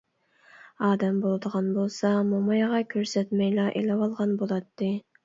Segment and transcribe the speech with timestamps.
[0.85, 4.91] ئادەم بولىدىغان بولسا، مومايغا كۆرسەتمەيلا ئېلىۋالغان بولاتتى.